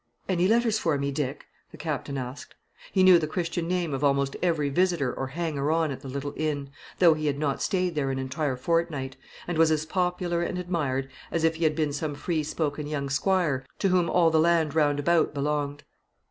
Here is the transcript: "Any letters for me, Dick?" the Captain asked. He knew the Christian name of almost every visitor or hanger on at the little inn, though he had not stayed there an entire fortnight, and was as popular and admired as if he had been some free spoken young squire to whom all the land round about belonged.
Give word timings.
"Any 0.27 0.47
letters 0.47 0.79
for 0.79 0.97
me, 0.97 1.11
Dick?" 1.11 1.45
the 1.69 1.77
Captain 1.77 2.17
asked. 2.17 2.55
He 2.91 3.03
knew 3.03 3.19
the 3.19 3.27
Christian 3.27 3.67
name 3.67 3.93
of 3.93 4.03
almost 4.03 4.35
every 4.41 4.67
visitor 4.69 5.13
or 5.13 5.27
hanger 5.27 5.69
on 5.69 5.91
at 5.91 5.99
the 6.01 6.07
little 6.07 6.33
inn, 6.35 6.71
though 6.97 7.13
he 7.13 7.27
had 7.27 7.37
not 7.37 7.61
stayed 7.61 7.93
there 7.93 8.09
an 8.09 8.17
entire 8.17 8.55
fortnight, 8.55 9.15
and 9.47 9.59
was 9.59 9.69
as 9.69 9.85
popular 9.85 10.41
and 10.41 10.57
admired 10.57 11.07
as 11.29 11.43
if 11.43 11.57
he 11.57 11.65
had 11.65 11.75
been 11.75 11.93
some 11.93 12.15
free 12.15 12.41
spoken 12.41 12.87
young 12.87 13.09
squire 13.11 13.63
to 13.77 13.89
whom 13.89 14.09
all 14.09 14.31
the 14.31 14.39
land 14.39 14.73
round 14.73 14.99
about 14.99 15.35
belonged. 15.35 15.83